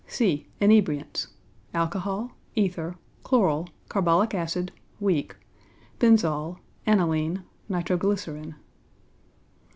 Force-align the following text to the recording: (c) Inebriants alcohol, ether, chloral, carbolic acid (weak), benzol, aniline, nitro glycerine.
(c) 0.07 0.47
Inebriants 0.59 1.27
alcohol, 1.75 2.31
ether, 2.55 2.95
chloral, 3.21 3.69
carbolic 3.87 4.33
acid 4.33 4.71
(weak), 4.99 5.35
benzol, 5.99 6.57
aniline, 6.87 7.43
nitro 7.69 7.97
glycerine. 7.97 8.55